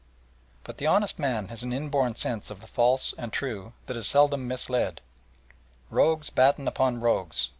[0.63, 4.07] But the honest man has an inborn sense of the false and true that is
[4.07, 4.99] seldom misled.
[5.91, 7.49] Rogues batten upon rogues.